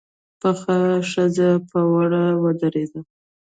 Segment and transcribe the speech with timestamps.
[0.39, 0.77] پخه
[1.11, 2.99] ښځه په وره ودرېده.